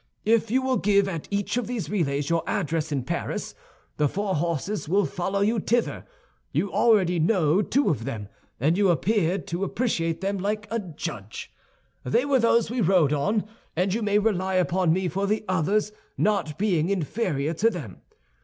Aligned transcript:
If 0.25 0.49
you 0.49 0.63
will 0.63 0.77
give 0.77 1.07
at 1.07 1.27
each 1.29 1.57
of 1.57 1.67
these 1.67 1.87
relays 1.87 2.27
your 2.27 2.41
address 2.49 2.91
in 2.91 3.03
Paris, 3.03 3.53
the 3.97 4.07
four 4.07 4.33
horses 4.33 4.89
will 4.89 5.05
follow 5.05 5.41
you 5.41 5.59
thither. 5.59 6.07
You 6.51 6.73
already 6.73 7.19
know 7.19 7.61
two 7.61 7.87
of 7.87 8.03
them, 8.03 8.27
and 8.59 8.79
you 8.79 8.89
appeared 8.89 9.45
to 9.49 9.63
appreciate 9.63 10.19
them 10.21 10.39
like 10.39 10.67
a 10.71 10.79
judge. 10.79 11.53
They 12.03 12.25
were 12.25 12.39
those 12.39 12.71
we 12.71 12.81
rode 12.81 13.13
on; 13.13 13.45
and 13.75 13.93
you 13.93 14.01
may 14.01 14.17
rely 14.17 14.55
upon 14.55 14.91
me 14.91 15.07
for 15.07 15.27
the 15.27 15.45
others 15.47 15.91
not 16.17 16.57
being 16.57 16.89
inferior 16.89 17.53
to 17.53 17.69
them. 17.69 18.01